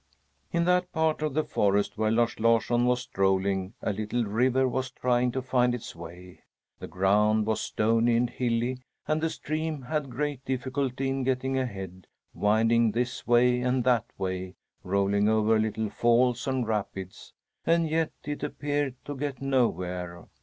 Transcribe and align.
In 0.51 0.65
that 0.65 0.91
part 0.91 1.21
of 1.21 1.35
the 1.35 1.43
forest 1.43 1.95
where 1.95 2.09
Lars 2.09 2.39
Larsson 2.39 2.87
was 2.87 3.01
strolling 3.01 3.75
a 3.83 3.93
little 3.93 4.23
river 4.23 4.67
was 4.67 4.89
trying 4.89 5.31
to 5.33 5.43
find 5.43 5.75
its 5.75 5.95
way. 5.95 6.41
The 6.79 6.87
ground 6.87 7.45
was 7.45 7.61
stony 7.61 8.15
and 8.17 8.27
hilly, 8.27 8.79
and 9.07 9.21
the 9.21 9.29
stream 9.29 9.83
had 9.83 10.09
great 10.09 10.43
difficulty 10.43 11.07
in 11.07 11.23
getting 11.23 11.55
ahead, 11.59 12.07
winding 12.33 12.89
this 12.93 13.27
way 13.27 13.61
and 13.61 13.83
that 13.83 14.05
way, 14.17 14.55
rolling 14.83 15.29
over 15.29 15.59
little 15.59 15.91
falls 15.91 16.47
and 16.47 16.67
rapids 16.67 17.33
and 17.63 17.87
yet 17.87 18.11
it 18.23 18.41
appeared 18.41 18.95
to 19.05 19.15
get 19.15 19.39
nowhere. 19.39 20.25